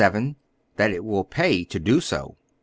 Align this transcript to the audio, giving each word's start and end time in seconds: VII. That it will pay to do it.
VII. 0.01 0.33
That 0.77 0.89
it 0.89 1.05
will 1.05 1.23
pay 1.23 1.63
to 1.63 1.79
do 1.79 1.99
it. 1.99 2.11